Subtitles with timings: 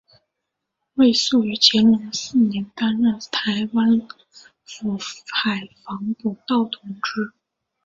[0.95, 4.01] 魏素于乾隆四年担任台湾
[4.63, 4.97] 府
[5.31, 7.33] 海防补盗同知。